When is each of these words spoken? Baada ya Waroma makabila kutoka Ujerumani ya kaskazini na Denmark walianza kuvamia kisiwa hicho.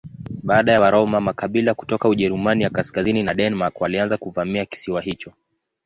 Baada 0.43 0.71
ya 0.71 0.81
Waroma 0.81 1.21
makabila 1.21 1.73
kutoka 1.73 2.09
Ujerumani 2.09 2.63
ya 2.63 2.69
kaskazini 2.69 3.23
na 3.23 3.33
Denmark 3.33 3.81
walianza 3.81 4.17
kuvamia 4.17 4.65
kisiwa 4.65 5.01
hicho. 5.01 5.33